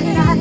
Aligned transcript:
Dip, 0.00 0.33